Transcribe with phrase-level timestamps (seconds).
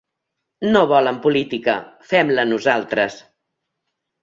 [0.71, 1.77] No volen política,
[2.15, 3.21] fem-la nosaltres.